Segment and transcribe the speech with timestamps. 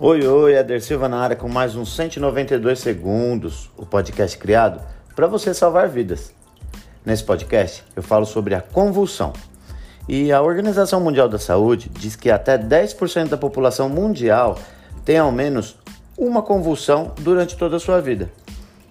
[0.00, 4.80] Oi, oi, Eder Silva na área com mais uns 192 segundos, o podcast criado
[5.14, 6.34] para você salvar vidas.
[7.06, 9.32] Nesse podcast eu falo sobre a convulsão.
[10.08, 14.58] E a Organização Mundial da Saúde diz que até 10% da população mundial
[15.04, 15.76] tem ao menos
[16.18, 18.32] uma convulsão durante toda a sua vida.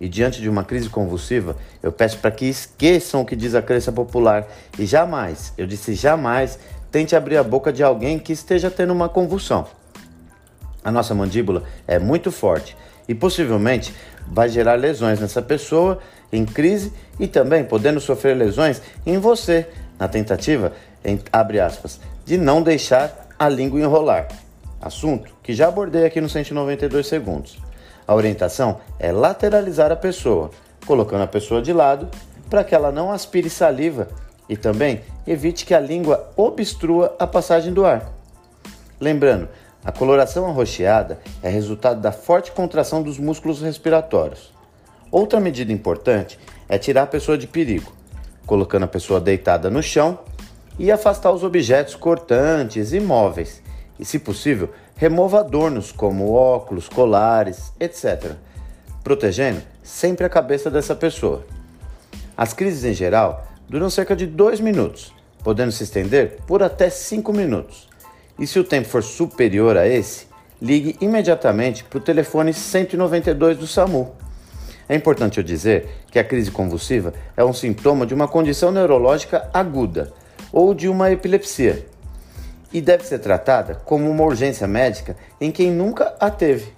[0.00, 3.62] E diante de uma crise convulsiva, eu peço para que esqueçam o que diz a
[3.62, 6.58] crença popular e jamais, eu disse jamais,
[6.90, 9.77] tente abrir a boca de alguém que esteja tendo uma convulsão.
[10.84, 12.76] A nossa mandíbula é muito forte
[13.08, 13.94] e possivelmente
[14.26, 15.98] vai gerar lesões nessa pessoa
[16.32, 19.66] em crise e também podendo sofrer lesões em você,
[19.98, 20.72] na tentativa,
[21.04, 24.28] em, abre aspas, de não deixar a língua enrolar.
[24.80, 27.58] Assunto que já abordei aqui no 192 segundos.
[28.06, 30.50] A orientação é lateralizar a pessoa,
[30.86, 32.08] colocando a pessoa de lado
[32.48, 34.08] para que ela não aspire saliva
[34.48, 38.10] e também evite que a língua obstrua a passagem do ar.
[39.00, 39.48] Lembrando,
[39.88, 44.52] a coloração arroxeada é resultado da forte contração dos músculos respiratórios.
[45.10, 47.90] Outra medida importante é tirar a pessoa de perigo,
[48.44, 50.18] colocando a pessoa deitada no chão
[50.78, 53.62] e afastar os objetos cortantes e móveis.
[53.98, 58.32] E, se possível, remova adornos como óculos, colares, etc.,
[59.02, 61.46] protegendo sempre a cabeça dessa pessoa.
[62.36, 67.32] As crises em geral duram cerca de 2 minutos, podendo se estender por até 5
[67.32, 67.88] minutos.
[68.38, 70.26] E se o tempo for superior a esse,
[70.60, 74.14] ligue imediatamente para o telefone 192 do SAMU.
[74.88, 79.48] É importante eu dizer que a crise convulsiva é um sintoma de uma condição neurológica
[79.52, 80.12] aguda
[80.52, 81.86] ou de uma epilepsia
[82.72, 86.72] e deve ser tratada como uma urgência médica em quem nunca a teve.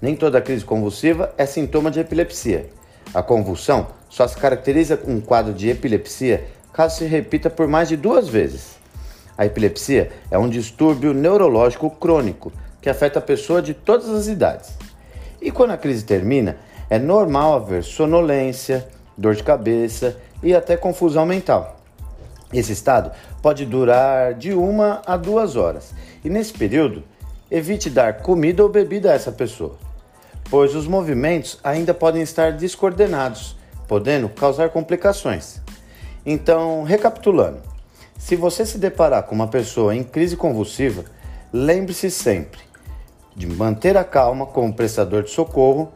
[0.00, 2.70] Nem toda crise convulsiva é sintoma de epilepsia.
[3.14, 7.88] A convulsão só se caracteriza com um quadro de epilepsia caso se repita por mais
[7.88, 8.81] de duas vezes.
[9.36, 14.76] A epilepsia é um distúrbio neurológico crônico que afeta a pessoa de todas as idades.
[15.40, 16.56] E quando a crise termina,
[16.90, 21.80] é normal haver sonolência, dor de cabeça e até confusão mental.
[22.52, 23.10] Esse estado
[23.40, 27.02] pode durar de uma a duas horas e nesse período
[27.50, 29.76] evite dar comida ou bebida a essa pessoa,
[30.50, 33.56] pois os movimentos ainda podem estar descoordenados,
[33.88, 35.60] podendo causar complicações.
[36.24, 37.71] Então, recapitulando,
[38.22, 41.04] se você se deparar com uma pessoa em crise convulsiva,
[41.52, 42.60] lembre-se sempre
[43.34, 45.92] de manter a calma como prestador de socorro,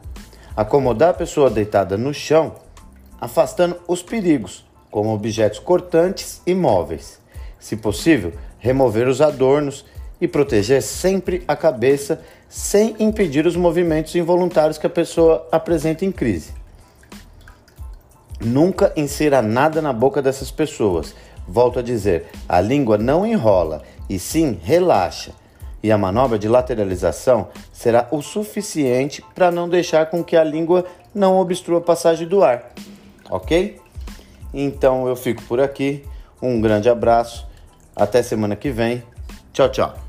[0.53, 2.55] acomodar a pessoa deitada no chão,
[3.21, 7.17] afastando os perigos, como objetos cortantes e móveis.
[7.57, 9.85] Se possível, remover os adornos
[10.19, 16.11] e proteger sempre a cabeça sem impedir os movimentos involuntários que a pessoa apresenta em
[16.11, 16.51] crise.
[18.41, 21.15] Nunca insira nada na boca dessas pessoas,
[21.47, 25.31] Volto a dizer, a língua não enrola e sim relaxa.
[25.81, 30.85] E a manobra de lateralização será o suficiente para não deixar com que a língua
[31.13, 32.71] não obstrua a passagem do ar.
[33.29, 33.79] Ok?
[34.53, 36.03] Então eu fico por aqui.
[36.41, 37.47] Um grande abraço.
[37.95, 39.03] Até semana que vem.
[39.53, 40.06] Tchau, tchau.